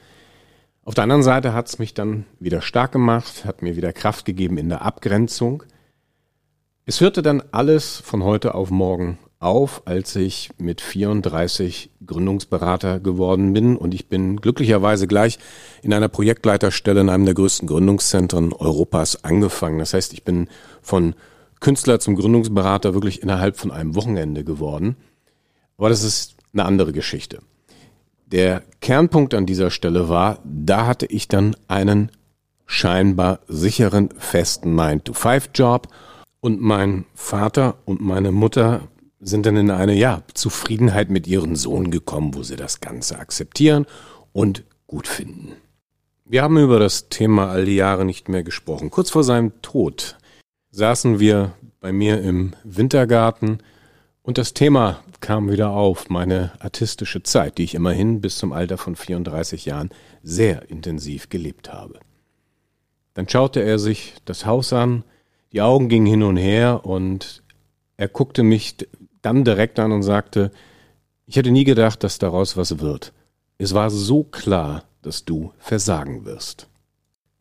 Auf 0.84 0.94
der 0.94 1.04
anderen 1.04 1.22
Seite 1.22 1.52
hat 1.52 1.68
es 1.68 1.78
mich 1.78 1.94
dann 1.94 2.26
wieder 2.38 2.62
stark 2.62 2.92
gemacht, 2.92 3.44
hat 3.44 3.62
mir 3.62 3.76
wieder 3.76 3.92
Kraft 3.92 4.24
gegeben 4.24 4.58
in 4.58 4.68
der 4.68 4.82
Abgrenzung. 4.82 5.64
Es 6.84 7.00
hörte 7.00 7.22
dann 7.22 7.42
alles 7.50 7.96
von 7.96 8.22
heute 8.22 8.54
auf 8.54 8.70
morgen 8.70 9.18
auf, 9.38 9.82
als 9.84 10.16
ich 10.16 10.50
mit 10.58 10.80
34 10.80 11.90
Gründungsberater 12.06 13.00
geworden 13.00 13.52
bin 13.52 13.76
und 13.76 13.94
ich 13.94 14.08
bin 14.08 14.40
glücklicherweise 14.40 15.06
gleich 15.06 15.38
in 15.82 15.92
einer 15.92 16.08
Projektleiterstelle 16.08 17.00
in 17.00 17.10
einem 17.10 17.26
der 17.26 17.34
größten 17.34 17.68
Gründungszentren 17.68 18.52
Europas 18.52 19.24
angefangen. 19.24 19.78
Das 19.78 19.92
heißt, 19.92 20.12
ich 20.12 20.24
bin 20.24 20.48
von 20.80 21.14
Künstler 21.60 22.00
zum 22.00 22.16
Gründungsberater 22.16 22.94
wirklich 22.94 23.22
innerhalb 23.22 23.56
von 23.58 23.70
einem 23.70 23.94
Wochenende 23.94 24.44
geworden. 24.44 24.96
Aber 25.76 25.90
das 25.90 26.02
ist 26.02 26.36
eine 26.52 26.64
andere 26.64 26.92
Geschichte. 26.92 27.40
Der 28.26 28.62
Kernpunkt 28.80 29.34
an 29.34 29.46
dieser 29.46 29.70
Stelle 29.70 30.08
war, 30.08 30.40
da 30.44 30.86
hatte 30.86 31.06
ich 31.06 31.28
dann 31.28 31.54
einen 31.68 32.10
scheinbar 32.66 33.40
sicheren, 33.46 34.10
festen 34.18 34.78
9-to-5-Job 34.78 35.88
und 36.40 36.60
mein 36.60 37.04
Vater 37.14 37.76
und 37.84 38.00
meine 38.00 38.32
Mutter 38.32 38.88
sind 39.20 39.46
dann 39.46 39.56
in 39.56 39.70
eine, 39.70 39.94
ja, 39.94 40.22
Zufriedenheit 40.34 41.10
mit 41.10 41.26
ihrem 41.26 41.56
Sohn 41.56 41.90
gekommen, 41.90 42.34
wo 42.34 42.42
sie 42.42 42.56
das 42.56 42.80
Ganze 42.80 43.18
akzeptieren 43.18 43.86
und 44.32 44.64
gut 44.86 45.08
finden. 45.08 45.52
Wir 46.24 46.42
haben 46.42 46.58
über 46.58 46.78
das 46.78 47.08
Thema 47.08 47.48
all 47.48 47.64
die 47.64 47.76
Jahre 47.76 48.04
nicht 48.04 48.28
mehr 48.28 48.42
gesprochen. 48.42 48.90
Kurz 48.90 49.10
vor 49.10 49.24
seinem 49.24 49.62
Tod 49.62 50.16
saßen 50.70 51.20
wir 51.20 51.52
bei 51.80 51.92
mir 51.92 52.20
im 52.20 52.54
Wintergarten 52.64 53.62
und 54.22 54.38
das 54.38 54.52
Thema 54.54 55.04
kam 55.20 55.50
wieder 55.50 55.70
auf, 55.70 56.10
meine 56.10 56.52
artistische 56.58 57.22
Zeit, 57.22 57.58
die 57.58 57.64
ich 57.64 57.74
immerhin 57.74 58.20
bis 58.20 58.38
zum 58.38 58.52
Alter 58.52 58.76
von 58.76 58.96
34 58.96 59.64
Jahren 59.64 59.90
sehr 60.22 60.68
intensiv 60.68 61.28
gelebt 61.28 61.72
habe. 61.72 62.00
Dann 63.14 63.28
schaute 63.28 63.60
er 63.62 63.78
sich 63.78 64.14
das 64.24 64.44
Haus 64.44 64.72
an, 64.72 65.04
die 65.52 65.62
Augen 65.62 65.88
gingen 65.88 66.06
hin 66.06 66.22
und 66.22 66.36
her 66.36 66.84
und 66.84 67.42
er 67.96 68.08
guckte 68.08 68.42
mich 68.42 68.76
dann 69.26 69.44
direkt 69.44 69.80
an 69.80 69.90
und 69.90 70.04
sagte, 70.04 70.52
ich 71.26 71.34
hätte 71.34 71.50
nie 71.50 71.64
gedacht, 71.64 72.04
dass 72.04 72.18
daraus 72.18 72.56
was 72.56 72.78
wird. 72.78 73.12
Es 73.58 73.74
war 73.74 73.90
so 73.90 74.22
klar, 74.22 74.84
dass 75.02 75.24
du 75.24 75.52
versagen 75.58 76.24
wirst. 76.24 76.68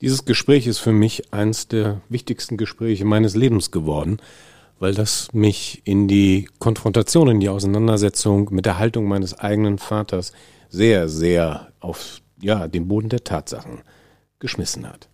Dieses 0.01 0.25
Gespräch 0.25 0.65
ist 0.65 0.80
für 0.80 0.92
mich 0.92 1.32
eines 1.32 1.68
der 1.68 2.01
wichtigsten 2.10 2.58
Gespräche 2.58 3.06
meines 3.06 3.36
Lebens 3.36 3.70
geworden, 3.70 4.18
weil 4.80 4.96
das 4.96 5.32
mich 5.32 5.84
in 5.86 6.08
die 6.08 6.50
Konfrontation, 6.58 7.30
in 7.30 7.39
die 7.39 7.50
Auseinandersetzung 7.50 8.50
mit 8.51 8.65
der 8.65 8.80
Haltung 8.80 9.06
meines 9.06 9.38
eigenen 9.38 9.77
Vaters 9.77 10.34
sehr, 10.70 11.08
sehr 11.08 11.72
auf 11.80 12.22
ja, 12.42 12.68
den 12.68 12.88
Boden 12.88 13.10
der 13.10 13.24
Tatsachen 13.24 13.84
geschmissen 14.39 14.89
hat. 14.89 15.08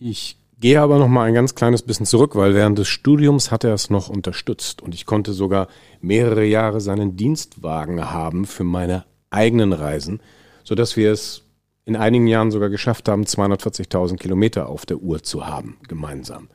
Ich 0.00 0.38
Gehe 0.62 0.80
aber 0.80 1.00
noch 1.00 1.08
mal 1.08 1.24
ein 1.24 1.34
ganz 1.34 1.56
kleines 1.56 1.82
bisschen 1.82 2.06
zurück, 2.06 2.36
weil 2.36 2.54
während 2.54 2.78
des 2.78 2.86
Studiums 2.86 3.50
hat 3.50 3.64
er 3.64 3.74
es 3.74 3.90
noch 3.90 4.08
unterstützt 4.08 4.80
und 4.80 4.94
ich 4.94 5.06
konnte 5.06 5.32
sogar 5.32 5.66
mehrere 6.00 6.44
Jahre 6.44 6.80
seinen 6.80 7.16
Dienstwagen 7.16 8.12
haben 8.12 8.44
für 8.44 8.62
meine 8.62 9.04
eigenen 9.28 9.72
Reisen, 9.72 10.22
so 10.62 10.76
dass 10.76 10.96
wir 10.96 11.10
es 11.10 11.42
in 11.84 11.96
einigen 11.96 12.28
Jahren 12.28 12.52
sogar 12.52 12.68
geschafft 12.68 13.08
haben, 13.08 13.24
240.000 13.24 14.18
Kilometer 14.18 14.68
auf 14.68 14.86
der 14.86 14.98
Uhr 14.98 15.24
zu 15.24 15.48
haben, 15.48 15.78
gemeinsam. 15.88 16.48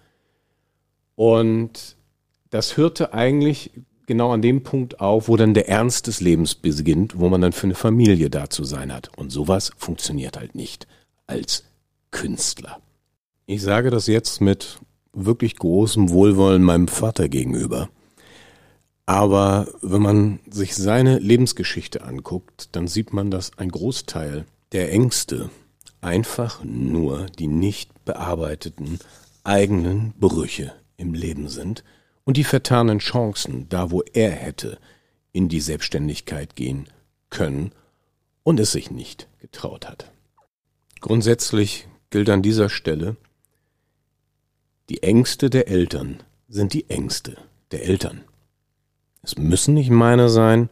Und 1.15 1.97
das 2.49 2.77
hörte 2.77 3.13
eigentlich 3.13 3.71
genau 4.05 4.31
an 4.31 4.41
dem 4.41 4.63
Punkt 4.63 5.01
auf, 5.01 5.27
wo 5.27 5.35
dann 5.35 5.53
der 5.53 5.67
Ernst 5.67 6.07
des 6.07 6.21
Lebens 6.21 6.55
beginnt, 6.55 7.19
wo 7.19 7.27
man 7.27 7.41
dann 7.41 7.51
für 7.51 7.67
eine 7.67 7.75
Familie 7.75 8.29
da 8.29 8.49
zu 8.49 8.63
sein 8.63 8.93
hat. 8.93 9.09
Und 9.17 9.31
sowas 9.31 9.73
funktioniert 9.75 10.37
halt 10.37 10.55
nicht 10.55 10.87
als 11.25 11.65
Künstler. 12.11 12.79
Ich 13.49 13.61
sage 13.61 13.91
das 13.91 14.07
jetzt 14.07 14.41
mit 14.41 14.77
wirklich 15.13 15.55
großem 15.55 16.09
Wohlwollen 16.09 16.61
meinem 16.63 16.89
Vater 16.89 17.29
gegenüber. 17.29 17.87
Aber 19.05 19.69
wenn 19.81 20.01
man 20.01 20.39
sich 20.49 20.75
seine 20.75 21.17
Lebensgeschichte 21.19 22.03
anguckt, 22.03 22.75
dann 22.75 22.89
sieht 22.89 23.13
man, 23.13 23.31
dass 23.31 23.57
ein 23.57 23.69
Großteil 23.69 24.45
der 24.73 24.91
Ängste 24.91 25.49
einfach 26.01 26.61
nur 26.65 27.27
die 27.39 27.47
nicht 27.47 28.03
bearbeiteten 28.03 28.99
eigenen 29.45 30.13
Brüche 30.19 30.73
im 30.97 31.13
Leben 31.13 31.47
sind 31.47 31.85
und 32.25 32.35
die 32.35 32.43
vertanen 32.43 32.99
Chancen, 32.99 33.69
da 33.69 33.91
wo 33.91 34.01
er 34.01 34.31
hätte 34.31 34.77
in 35.31 35.47
die 35.47 35.61
Selbstständigkeit 35.61 36.57
gehen 36.57 36.89
können 37.29 37.71
und 38.43 38.59
es 38.59 38.73
sich 38.73 38.91
nicht 38.91 39.29
getraut 39.39 39.87
hat. 39.87 40.11
Grundsätzlich 40.99 41.87
gilt 42.09 42.29
an 42.29 42.41
dieser 42.41 42.67
Stelle, 42.67 43.15
die 44.89 45.03
Ängste 45.03 45.49
der 45.49 45.67
Eltern 45.67 46.23
sind 46.47 46.73
die 46.73 46.89
Ängste 46.89 47.37
der 47.71 47.83
Eltern. 47.83 48.23
Es 49.21 49.37
müssen 49.37 49.73
nicht 49.73 49.89
meine 49.89 50.29
sein. 50.29 50.69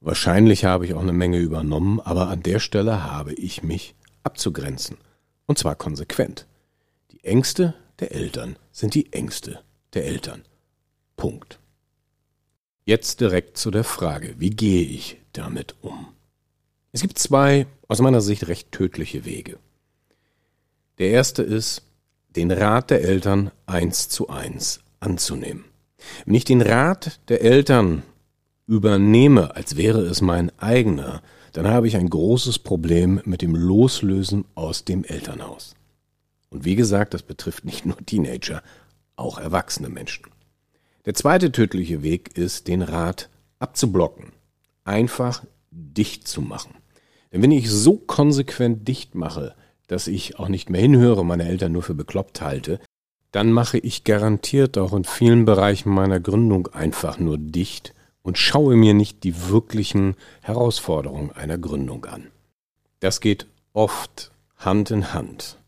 Wahrscheinlich 0.00 0.66
habe 0.66 0.84
ich 0.84 0.92
auch 0.92 1.00
eine 1.00 1.14
Menge 1.14 1.38
übernommen, 1.38 1.98
aber 2.00 2.28
an 2.28 2.42
der 2.42 2.58
Stelle 2.58 3.04
habe 3.04 3.32
ich 3.32 3.62
mich 3.62 3.94
abzugrenzen. 4.22 4.98
Und 5.46 5.58
zwar 5.58 5.76
konsequent. 5.76 6.46
Die 7.10 7.24
Ängste 7.24 7.74
der 8.00 8.12
Eltern 8.12 8.56
sind 8.70 8.94
die 8.94 9.12
Ängste 9.14 9.60
der 9.94 10.04
Eltern. 10.04 10.42
Punkt. 11.16 11.58
Jetzt 12.84 13.20
direkt 13.20 13.56
zu 13.56 13.70
der 13.70 13.84
Frage, 13.84 14.34
wie 14.38 14.50
gehe 14.50 14.82
ich 14.82 15.18
damit 15.32 15.76
um? 15.80 16.08
Es 16.92 17.00
gibt 17.00 17.18
zwei 17.18 17.66
aus 17.88 18.00
meiner 18.00 18.20
Sicht 18.20 18.48
recht 18.48 18.72
tödliche 18.72 19.24
Wege. 19.24 19.58
Der 20.98 21.10
erste 21.10 21.42
ist, 21.42 21.82
den 22.36 22.50
Rat 22.50 22.90
der 22.90 23.02
Eltern 23.02 23.50
eins 23.66 24.08
zu 24.08 24.28
eins 24.28 24.80
anzunehmen. 25.00 25.64
Wenn 26.24 26.34
ich 26.34 26.44
den 26.44 26.62
Rat 26.62 27.20
der 27.28 27.42
Eltern 27.42 28.02
übernehme, 28.66 29.54
als 29.56 29.76
wäre 29.76 30.00
es 30.00 30.20
mein 30.20 30.50
eigener, 30.58 31.22
dann 31.52 31.68
habe 31.68 31.86
ich 31.86 31.96
ein 31.96 32.08
großes 32.08 32.60
Problem 32.60 33.20
mit 33.24 33.42
dem 33.42 33.54
Loslösen 33.54 34.46
aus 34.54 34.84
dem 34.84 35.04
Elternhaus. 35.04 35.74
Und 36.50 36.64
wie 36.64 36.76
gesagt, 36.76 37.14
das 37.14 37.22
betrifft 37.22 37.64
nicht 37.64 37.86
nur 37.86 37.96
Teenager, 37.98 38.62
auch 39.16 39.38
erwachsene 39.38 39.88
Menschen. 39.88 40.26
Der 41.04 41.14
zweite 41.14 41.52
tödliche 41.52 42.02
Weg 42.02 42.36
ist, 42.38 42.68
den 42.68 42.82
Rat 42.82 43.28
abzublocken, 43.58 44.32
einfach 44.84 45.44
dicht 45.70 46.28
zu 46.28 46.40
machen. 46.40 46.74
Denn 47.32 47.42
wenn 47.42 47.50
ich 47.50 47.70
so 47.70 47.96
konsequent 47.96 48.86
dicht 48.86 49.14
mache, 49.14 49.54
dass 49.92 50.06
ich 50.06 50.38
auch 50.38 50.48
nicht 50.48 50.70
mehr 50.70 50.80
hinhöre, 50.80 51.22
meine 51.22 51.46
Eltern 51.46 51.72
nur 51.72 51.82
für 51.82 51.94
bekloppt 51.94 52.40
halte, 52.40 52.80
dann 53.30 53.52
mache 53.52 53.76
ich 53.76 54.04
garantiert 54.04 54.78
auch 54.78 54.94
in 54.94 55.04
vielen 55.04 55.44
Bereichen 55.44 55.90
meiner 55.90 56.18
Gründung 56.18 56.68
einfach 56.68 57.18
nur 57.18 57.36
dicht 57.36 57.94
und 58.22 58.38
schaue 58.38 58.74
mir 58.76 58.94
nicht 58.94 59.22
die 59.22 59.48
wirklichen 59.50 60.16
Herausforderungen 60.40 61.30
einer 61.32 61.58
Gründung 61.58 62.06
an. 62.06 62.28
Das 63.00 63.20
geht 63.20 63.46
oft 63.74 64.32
Hand 64.56 64.90
in 64.90 65.12
Hand. 65.12 65.58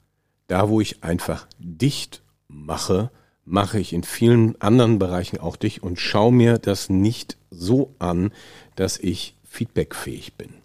Da, 0.47 0.71
wo 0.71 0.81
ich 0.81 1.05
einfach 1.05 1.47
dicht 1.59 2.23
mache, 2.49 3.11
mache 3.45 3.79
ich 3.79 3.93
in 3.93 4.05
vielen 4.05 4.59
anderen 4.61 4.99
Bereichen 4.99 5.39
auch 5.39 5.57
dicht 5.57 5.83
und 5.83 6.01
schaue 6.01 6.33
mir 6.33 6.57
das 6.57 6.89
nicht 6.89 7.37
so 7.51 7.95
an, 7.99 8.33
dass 8.75 8.99
ich 8.99 9.37
feedbackfähig 9.45 10.35
bin. 10.35 10.64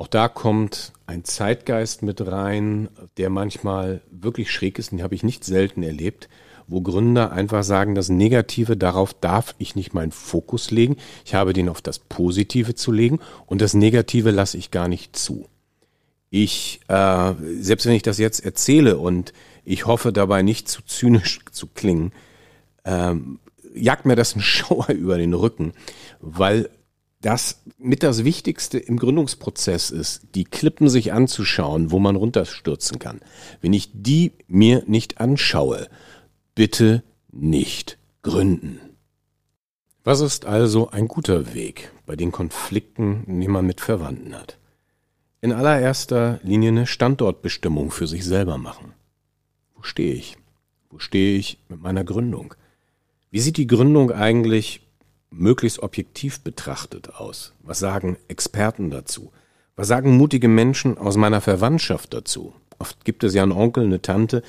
Auch 0.00 0.06
da 0.06 0.28
kommt 0.28 0.94
ein 1.04 1.24
Zeitgeist 1.24 2.02
mit 2.02 2.26
rein, 2.26 2.88
der 3.18 3.28
manchmal 3.28 4.00
wirklich 4.10 4.50
schräg 4.50 4.78
ist, 4.78 4.92
den 4.92 5.02
habe 5.02 5.14
ich 5.14 5.22
nicht 5.22 5.44
selten 5.44 5.82
erlebt, 5.82 6.30
wo 6.66 6.80
Gründer 6.80 7.32
einfach 7.32 7.62
sagen, 7.64 7.94
das 7.94 8.08
Negative, 8.08 8.78
darauf 8.78 9.12
darf 9.12 9.54
ich 9.58 9.76
nicht 9.76 9.92
meinen 9.92 10.10
Fokus 10.10 10.70
legen, 10.70 10.96
ich 11.26 11.34
habe 11.34 11.52
den 11.52 11.68
auf 11.68 11.82
das 11.82 11.98
Positive 11.98 12.74
zu 12.74 12.92
legen 12.92 13.18
und 13.44 13.60
das 13.60 13.74
Negative 13.74 14.30
lasse 14.30 14.56
ich 14.56 14.70
gar 14.70 14.88
nicht 14.88 15.16
zu. 15.16 15.50
Ich, 16.30 16.80
äh, 16.88 17.34
selbst 17.58 17.84
wenn 17.84 17.92
ich 17.92 18.02
das 18.02 18.16
jetzt 18.16 18.42
erzähle 18.42 18.96
und 18.96 19.34
ich 19.66 19.84
hoffe 19.84 20.14
dabei 20.14 20.40
nicht 20.40 20.66
zu 20.66 20.80
zynisch 20.80 21.40
zu 21.52 21.66
klingen, 21.66 22.12
ähm, 22.86 23.38
jagt 23.74 24.06
mir 24.06 24.16
das 24.16 24.34
ein 24.34 24.40
Schauer 24.40 24.88
über 24.88 25.18
den 25.18 25.34
Rücken, 25.34 25.74
weil 26.20 26.70
das 27.20 27.62
mit 27.78 28.02
das 28.02 28.24
Wichtigste 28.24 28.78
im 28.78 28.98
Gründungsprozess 28.98 29.90
ist, 29.90 30.22
die 30.34 30.44
Klippen 30.44 30.88
sich 30.88 31.12
anzuschauen, 31.12 31.90
wo 31.90 31.98
man 31.98 32.16
runterstürzen 32.16 32.98
kann. 32.98 33.20
Wenn 33.60 33.72
ich 33.72 33.90
die 33.92 34.32
mir 34.48 34.82
nicht 34.86 35.20
anschaue, 35.20 35.88
bitte 36.54 37.02
nicht 37.30 37.98
gründen. 38.22 38.80
Was 40.02 40.20
ist 40.20 40.46
also 40.46 40.90
ein 40.90 41.08
guter 41.08 41.52
Weg 41.52 41.92
bei 42.06 42.16
den 42.16 42.32
Konflikten, 42.32 43.24
die 43.40 43.48
man 43.48 43.66
mit 43.66 43.82
Verwandten 43.82 44.34
hat? 44.34 44.56
In 45.42 45.52
allererster 45.52 46.40
Linie 46.42 46.70
eine 46.70 46.86
Standortbestimmung 46.86 47.90
für 47.90 48.06
sich 48.06 48.24
selber 48.24 48.56
machen. 48.56 48.92
Wo 49.74 49.82
stehe 49.82 50.14
ich? 50.14 50.38
Wo 50.88 50.98
stehe 50.98 51.38
ich 51.38 51.58
mit 51.68 51.82
meiner 51.82 52.04
Gründung? 52.04 52.54
Wie 53.30 53.40
sieht 53.40 53.58
die 53.58 53.66
Gründung 53.66 54.10
eigentlich 54.10 54.80
möglichst 55.30 55.80
objektiv 55.80 56.40
betrachtet 56.40 57.14
aus? 57.14 57.54
Was 57.62 57.78
sagen 57.78 58.16
Experten 58.28 58.90
dazu? 58.90 59.32
Was 59.76 59.88
sagen 59.88 60.16
mutige 60.16 60.48
Menschen 60.48 60.98
aus 60.98 61.16
meiner 61.16 61.40
Verwandtschaft 61.40 62.12
dazu? 62.12 62.54
Oft 62.78 63.04
gibt 63.04 63.24
es 63.24 63.34
ja 63.34 63.42
einen 63.42 63.52
Onkel, 63.52 63.84
eine 63.84 64.02
Tante, 64.02 64.42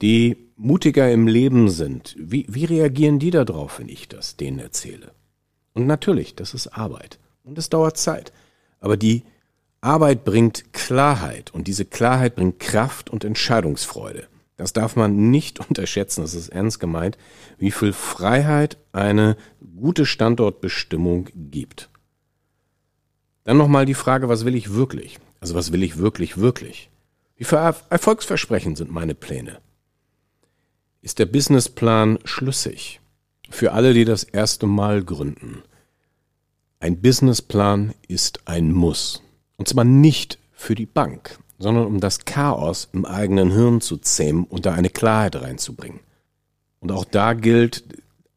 die 0.00 0.50
mutiger 0.56 1.10
im 1.10 1.26
Leben 1.26 1.68
sind. 1.68 2.14
Wie, 2.18 2.46
wie 2.48 2.64
reagieren 2.64 3.18
die 3.18 3.30
darauf, 3.30 3.78
wenn 3.78 3.88
ich 3.88 4.08
das 4.08 4.36
denen 4.36 4.58
erzähle? 4.58 5.12
Und 5.74 5.86
natürlich, 5.86 6.34
das 6.34 6.54
ist 6.54 6.68
Arbeit. 6.68 7.18
Und 7.44 7.58
es 7.58 7.70
dauert 7.70 7.96
Zeit. 7.96 8.32
Aber 8.80 8.96
die 8.96 9.22
Arbeit 9.80 10.24
bringt 10.24 10.72
Klarheit 10.72 11.52
und 11.52 11.66
diese 11.66 11.86
Klarheit 11.86 12.36
bringt 12.36 12.58
Kraft 12.58 13.08
und 13.08 13.24
Entscheidungsfreude. 13.24 14.28
Das 14.60 14.74
darf 14.74 14.94
man 14.94 15.30
nicht 15.30 15.58
unterschätzen, 15.68 16.20
das 16.20 16.34
ist 16.34 16.50
ernst 16.50 16.80
gemeint, 16.80 17.16
wie 17.56 17.70
viel 17.70 17.94
Freiheit 17.94 18.76
eine 18.92 19.38
gute 19.80 20.04
Standortbestimmung 20.04 21.30
gibt. 21.34 21.88
Dann 23.44 23.56
nochmal 23.56 23.86
die 23.86 23.94
Frage, 23.94 24.28
was 24.28 24.44
will 24.44 24.54
ich 24.54 24.74
wirklich? 24.74 25.18
Also 25.40 25.54
was 25.54 25.72
will 25.72 25.82
ich 25.82 25.96
wirklich, 25.96 26.36
wirklich? 26.36 26.90
Wie 27.36 27.44
erfolgsversprechend 27.44 28.76
sind 28.76 28.90
meine 28.90 29.14
Pläne? 29.14 29.60
Ist 31.00 31.18
der 31.18 31.26
Businessplan 31.26 32.18
schlüssig? 32.24 33.00
Für 33.48 33.72
alle, 33.72 33.94
die 33.94 34.04
das 34.04 34.24
erste 34.24 34.66
Mal 34.66 35.02
gründen. 35.02 35.62
Ein 36.80 37.00
Businessplan 37.00 37.94
ist 38.08 38.46
ein 38.46 38.72
Muss. 38.72 39.22
Und 39.56 39.68
zwar 39.68 39.84
nicht 39.84 40.38
für 40.52 40.74
die 40.74 40.84
Bank, 40.84 41.38
sondern 41.60 41.86
um 41.86 42.00
das 42.00 42.24
Chaos 42.24 42.88
im 42.92 43.04
eigenen 43.04 43.52
Hirn 43.52 43.80
zu 43.80 43.98
zähmen 43.98 44.44
und 44.44 44.66
da 44.66 44.72
eine 44.72 44.88
Klarheit 44.88 45.36
reinzubringen. 45.36 46.00
Und 46.80 46.90
auch 46.90 47.04
da 47.04 47.34
gilt 47.34 47.84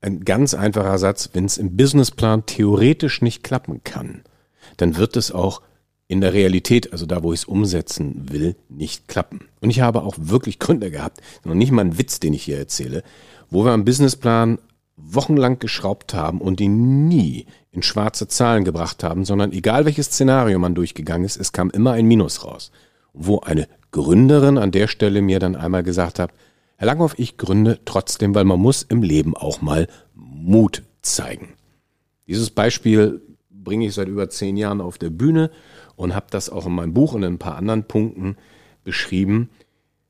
ein 0.01 0.25
ganz 0.25 0.53
einfacher 0.53 0.97
Satz, 0.97 1.29
wenn 1.31 1.45
es 1.45 1.57
im 1.57 1.77
Businessplan 1.77 2.45
theoretisch 2.45 3.21
nicht 3.21 3.41
klappen 3.41 3.81
kann, 3.85 4.23
dann 4.75 4.97
wird 4.97 5.15
es 5.15 5.31
auch 5.31 5.61
in 6.09 6.19
der 6.19 6.33
Realität, 6.33 6.91
also 6.91 7.05
da, 7.05 7.23
wo 7.23 7.31
ich 7.31 7.39
es 7.39 7.45
umsetzen 7.45 8.29
will, 8.29 8.57
nicht 8.67 9.07
klappen. 9.07 9.47
Und 9.61 9.69
ich 9.69 9.79
habe 9.79 10.03
auch 10.03 10.15
wirklich 10.19 10.59
Gründe 10.59 10.91
gehabt, 10.91 11.21
noch 11.45 11.55
nicht 11.55 11.71
mal 11.71 11.85
ein 11.85 11.97
Witz, 11.97 12.19
den 12.19 12.33
ich 12.33 12.43
hier 12.43 12.57
erzähle, 12.57 13.03
wo 13.49 13.63
wir 13.63 13.71
am 13.71 13.85
Businessplan 13.85 14.59
wochenlang 14.97 15.59
geschraubt 15.59 16.13
haben 16.13 16.41
und 16.41 16.59
ihn 16.59 17.07
nie 17.07 17.45
in 17.71 17.83
schwarze 17.83 18.27
Zahlen 18.27 18.65
gebracht 18.65 19.01
haben, 19.01 19.23
sondern 19.23 19.53
egal 19.53 19.85
welches 19.85 20.07
Szenario 20.07 20.59
man 20.59 20.75
durchgegangen 20.75 21.25
ist, 21.25 21.37
es 21.37 21.53
kam 21.53 21.69
immer 21.69 21.93
ein 21.93 22.05
Minus 22.05 22.43
raus 22.43 22.69
wo 23.13 23.39
eine 23.39 23.67
Gründerin 23.91 24.57
an 24.57 24.71
der 24.71 24.87
Stelle 24.87 25.21
mir 25.21 25.39
dann 25.39 25.55
einmal 25.55 25.83
gesagt 25.83 26.19
hat, 26.19 26.31
Herr 26.77 26.87
Langhoff, 26.87 27.17
ich 27.17 27.37
gründe 27.37 27.79
trotzdem, 27.85 28.35
weil 28.35 28.45
man 28.45 28.59
muss 28.59 28.81
im 28.81 29.03
Leben 29.03 29.37
auch 29.37 29.61
mal 29.61 29.87
Mut 30.15 30.83
zeigen. 31.01 31.53
Dieses 32.27 32.49
Beispiel 32.49 33.21
bringe 33.49 33.85
ich 33.85 33.93
seit 33.93 34.07
über 34.07 34.29
zehn 34.29 34.57
Jahren 34.57 34.81
auf 34.81 34.97
der 34.97 35.09
Bühne 35.09 35.51
und 35.95 36.15
habe 36.15 36.27
das 36.29 36.49
auch 36.49 36.65
in 36.65 36.73
meinem 36.73 36.93
Buch 36.93 37.13
und 37.13 37.23
in 37.23 37.33
ein 37.33 37.39
paar 37.39 37.55
anderen 37.55 37.83
Punkten 37.85 38.37
beschrieben, 38.83 39.49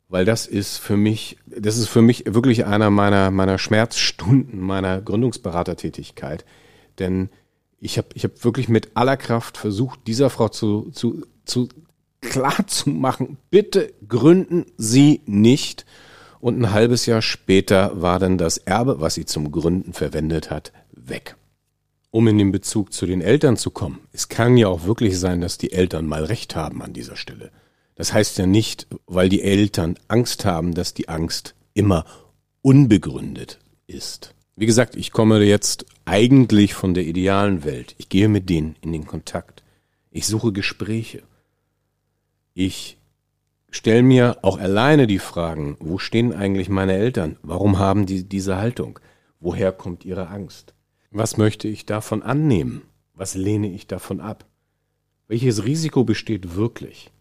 weil 0.09 0.25
das 0.25 0.47
ist 0.47 0.77
für 0.77 0.97
mich, 0.97 1.37
das 1.45 1.77
ist 1.77 1.89
für 1.89 2.01
mich 2.01 2.23
wirklich 2.27 2.65
einer 2.65 2.89
meiner, 2.89 3.31
meiner 3.31 3.57
Schmerzstunden 3.57 4.59
meiner 4.59 5.01
Gründungsberatertätigkeit. 5.01 6.45
Denn 6.99 7.29
ich 7.79 7.97
habe 7.97 8.07
ich 8.13 8.23
hab 8.23 8.43
wirklich 8.43 8.69
mit 8.69 8.91
aller 8.95 9.17
Kraft 9.17 9.57
versucht, 9.57 10.07
dieser 10.07 10.29
Frau 10.29 10.49
zu, 10.49 10.91
zu, 10.91 11.25
zu 11.45 11.67
klar 12.23 12.65
zu 12.67 12.89
machen, 12.89 13.37
bitte 13.49 13.93
gründen 14.07 14.65
Sie 14.77 15.21
nicht. 15.25 15.85
Und 16.39 16.59
ein 16.59 16.71
halbes 16.71 17.05
Jahr 17.05 17.21
später 17.21 18.01
war 18.01 18.19
dann 18.19 18.37
das 18.37 18.57
Erbe, 18.57 18.99
was 18.99 19.13
sie 19.13 19.25
zum 19.25 19.51
Gründen 19.51 19.93
verwendet 19.93 20.51
hat, 20.51 20.73
weg. 20.91 21.37
Um 22.11 22.27
in 22.27 22.37
den 22.37 22.51
Bezug 22.51 22.91
zu 22.91 23.05
den 23.05 23.21
Eltern 23.21 23.55
zu 23.55 23.71
kommen, 23.71 24.01
es 24.11 24.27
kann 24.27 24.57
ja 24.57 24.67
auch 24.67 24.83
wirklich 24.83 25.17
sein, 25.17 25.39
dass 25.39 25.57
die 25.57 25.71
Eltern 25.71 26.05
mal 26.05 26.25
recht 26.25 26.55
haben 26.55 26.81
an 26.81 26.91
dieser 26.91 27.15
Stelle. 27.15 27.49
Das 27.95 28.13
heißt 28.13 28.37
ja 28.39 28.45
nicht, 28.45 28.87
weil 29.05 29.29
die 29.29 29.41
Eltern 29.41 29.97
Angst 30.07 30.45
haben, 30.45 30.73
dass 30.73 30.93
die 30.93 31.09
Angst 31.09 31.55
immer 31.73 32.05
unbegründet 32.61 33.59
ist. 33.87 34.33
Wie 34.55 34.65
gesagt, 34.65 34.95
ich 34.95 35.11
komme 35.11 35.41
jetzt 35.43 35.85
eigentlich 36.05 36.73
von 36.73 36.93
der 36.93 37.05
idealen 37.05 37.63
Welt. 37.63 37.95
Ich 37.97 38.09
gehe 38.09 38.27
mit 38.27 38.49
denen 38.49 38.75
in 38.81 38.91
den 38.91 39.07
Kontakt. 39.07 39.63
Ich 40.11 40.27
suche 40.27 40.51
Gespräche. 40.51 41.23
Ich 42.55 42.99
stelle 43.71 44.03
mir 44.03 44.37
auch 44.43 44.59
alleine 44.59 45.07
die 45.07 45.19
Fragen, 45.19 45.75
wo 45.79 45.97
stehen 45.97 46.33
eigentlich 46.33 46.69
meine 46.69 46.93
Eltern? 46.93 47.37
Warum 47.41 47.79
haben 47.79 48.05
die 48.05 48.29
diese 48.29 48.57
Haltung? 48.57 48.99
Woher 49.39 49.71
kommt 49.71 50.05
ihre 50.05 50.27
Angst? 50.27 50.75
Was 51.09 51.37
möchte 51.37 51.67
ich 51.67 51.87
davon 51.87 52.21
annehmen? 52.21 52.83
Was 53.15 53.33
lehne 53.33 53.71
ich 53.71 53.87
davon 53.87 54.19
ab? 54.19 54.45
Welches 55.27 55.65
Risiko 55.65 56.03
besteht 56.03 56.55
wirklich? 56.55 57.11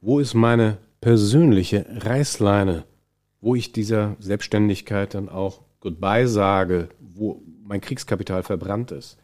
Wo 0.00 0.18
ist 0.18 0.34
meine 0.34 0.78
persönliche 1.00 1.86
Reißleine, 1.88 2.84
wo 3.40 3.54
ich 3.54 3.72
dieser 3.72 4.16
Selbstständigkeit 4.18 5.14
dann 5.14 5.28
auch 5.28 5.62
Goodbye 5.80 6.26
sage, 6.26 6.88
wo 6.98 7.42
mein 7.62 7.80
Kriegskapital 7.80 8.42
verbrannt 8.42 8.90
ist? 8.90 9.16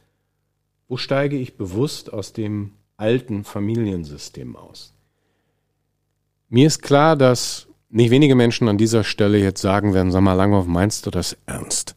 Wo 0.87 0.97
steige 0.97 1.37
ich 1.37 1.57
bewusst 1.57 2.13
aus 2.13 2.33
dem 2.33 2.75
alten 2.97 3.43
Familiensystem 3.43 4.55
aus? 4.55 4.96
Mir 6.49 6.69
ist 6.69 6.83
klar, 6.83 7.17
dass 7.17 7.67
nicht 7.89 8.11
wenige 8.11 8.37
Menschen 8.37 8.69
an 8.69 8.79
dieser 8.79 9.03
Stelle 9.03 9.39
jetzt 9.39 9.61
sagen 9.61 9.95
werden, 9.95 10.13
sag 10.13 10.21
mal, 10.21 10.35
Langhoff, 10.35 10.67
meinst 10.67 11.05
du 11.07 11.11
das 11.11 11.37
ernst? 11.47 11.97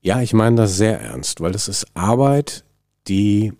Ja, 0.00 0.22
ich 0.22 0.32
meine 0.32 0.56
das 0.56 0.76
sehr 0.76 1.00
ernst, 1.00 1.40
weil 1.40 1.52
das 1.52 1.68
ist 1.68 1.86
Arbeit, 1.94 2.64
die 3.06 3.52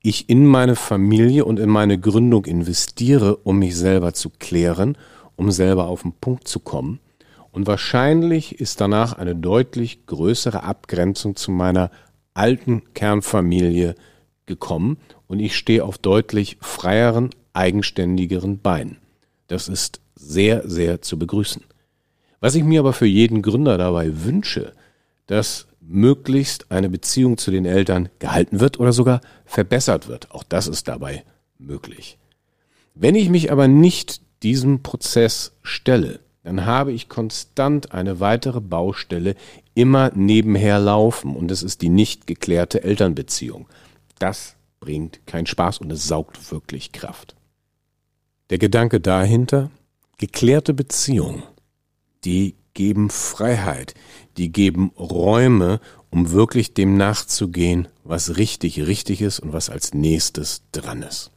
ich 0.00 0.28
in 0.28 0.46
meine 0.46 0.76
Familie 0.76 1.44
und 1.44 1.58
in 1.58 1.70
meine 1.70 1.98
Gründung 1.98 2.44
investiere, 2.44 3.38
um 3.38 3.58
mich 3.58 3.76
selber 3.76 4.14
zu 4.14 4.30
klären, 4.30 4.96
um 5.34 5.50
selber 5.50 5.86
auf 5.88 6.02
den 6.02 6.12
Punkt 6.12 6.46
zu 6.46 6.60
kommen. 6.60 7.00
Und 7.50 7.66
wahrscheinlich 7.66 8.60
ist 8.60 8.80
danach 8.80 9.14
eine 9.14 9.34
deutlich 9.34 10.06
größere 10.06 10.62
Abgrenzung 10.62 11.34
zu 11.34 11.50
meiner 11.50 11.90
alten 12.32 12.94
Kernfamilie 12.94 13.96
gekommen 14.46 14.98
und 15.26 15.40
ich 15.40 15.56
stehe 15.56 15.84
auf 15.84 15.98
deutlich 15.98 16.58
freieren, 16.60 17.30
eigenständigeren 17.58 18.60
Beinen. 18.60 18.98
Das 19.48 19.68
ist 19.68 20.00
sehr, 20.14 20.68
sehr 20.68 21.02
zu 21.02 21.18
begrüßen. 21.18 21.64
Was 22.40 22.54
ich 22.54 22.62
mir 22.62 22.80
aber 22.80 22.92
für 22.92 23.06
jeden 23.06 23.42
Gründer 23.42 23.76
dabei 23.76 24.24
wünsche, 24.24 24.72
dass 25.26 25.66
möglichst 25.80 26.70
eine 26.70 26.88
Beziehung 26.88 27.36
zu 27.36 27.50
den 27.50 27.64
Eltern 27.64 28.10
gehalten 28.18 28.60
wird 28.60 28.78
oder 28.78 28.92
sogar 28.92 29.20
verbessert 29.44 30.06
wird. 30.06 30.30
Auch 30.30 30.44
das 30.44 30.68
ist 30.68 30.86
dabei 30.86 31.24
möglich. 31.58 32.18
Wenn 32.94 33.14
ich 33.14 33.28
mich 33.28 33.50
aber 33.50 33.68
nicht 33.68 34.20
diesem 34.42 34.82
Prozess 34.82 35.52
stelle, 35.62 36.20
dann 36.44 36.64
habe 36.64 36.92
ich 36.92 37.08
konstant 37.08 37.92
eine 37.92 38.20
weitere 38.20 38.60
Baustelle 38.60 39.34
immer 39.74 40.12
nebenher 40.14 40.78
laufen 40.78 41.34
und 41.34 41.50
es 41.50 41.62
ist 41.62 41.82
die 41.82 41.88
nicht 41.88 42.26
geklärte 42.26 42.84
Elternbeziehung. 42.84 43.66
Das 44.18 44.56
bringt 44.80 45.26
keinen 45.26 45.46
Spaß 45.46 45.78
und 45.78 45.90
es 45.90 46.06
saugt 46.06 46.52
wirklich 46.52 46.92
Kraft. 46.92 47.34
Der 48.50 48.56
Gedanke 48.56 48.98
dahinter, 48.98 49.70
geklärte 50.16 50.72
Beziehungen, 50.72 51.42
die 52.24 52.54
geben 52.72 53.10
Freiheit, 53.10 53.92
die 54.38 54.50
geben 54.50 54.90
Räume, 54.98 55.80
um 56.08 56.30
wirklich 56.30 56.72
dem 56.72 56.96
nachzugehen, 56.96 57.88
was 58.04 58.38
richtig 58.38 58.86
richtig 58.86 59.20
ist 59.20 59.40
und 59.40 59.52
was 59.52 59.68
als 59.68 59.92
nächstes 59.92 60.62
dran 60.72 61.02
ist. 61.02 61.30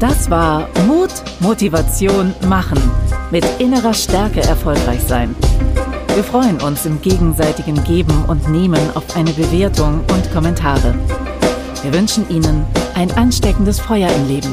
Das 0.00 0.28
war 0.28 0.68
Mut, 0.88 1.12
Motivation, 1.38 2.34
Machen. 2.48 2.80
Mit 3.30 3.44
innerer 3.60 3.94
Stärke 3.94 4.40
erfolgreich 4.40 5.02
sein. 5.02 5.36
Wir 6.14 6.24
freuen 6.24 6.60
uns 6.62 6.84
im 6.84 7.00
gegenseitigen 7.00 7.82
Geben 7.84 8.24
und 8.24 8.48
Nehmen 8.48 8.90
auf 8.96 9.16
eine 9.16 9.30
Bewertung 9.30 10.00
und 10.12 10.32
Kommentare. 10.32 10.94
Wir 11.86 11.94
wünschen 11.94 12.28
Ihnen 12.30 12.66
ein 12.96 13.12
ansteckendes 13.12 13.78
Feuer 13.78 14.10
im 14.10 14.26
Leben 14.26 14.52